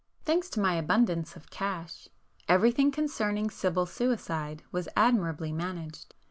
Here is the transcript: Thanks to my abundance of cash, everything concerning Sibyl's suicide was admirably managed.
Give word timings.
Thanks 0.25 0.49
to 0.49 0.59
my 0.59 0.77
abundance 0.77 1.35
of 1.35 1.51
cash, 1.51 2.09
everything 2.49 2.89
concerning 2.89 3.51
Sibyl's 3.51 3.93
suicide 3.93 4.63
was 4.71 4.89
admirably 4.97 5.51
managed. 5.53 6.15